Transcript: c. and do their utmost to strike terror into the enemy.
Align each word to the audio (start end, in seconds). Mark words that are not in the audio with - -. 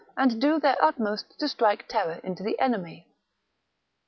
c. 0.01 0.05
and 0.17 0.41
do 0.41 0.59
their 0.59 0.83
utmost 0.83 1.37
to 1.37 1.47
strike 1.47 1.87
terror 1.87 2.19
into 2.23 2.41
the 2.41 2.59
enemy. 2.59 3.05